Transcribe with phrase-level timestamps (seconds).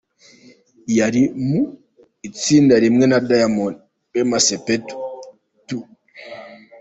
[0.97, 1.61] Yari mu
[2.27, 3.75] itsinda rimwe na Diamond,
[4.11, 4.95] Wema Sepetu,
[5.65, 5.67] T.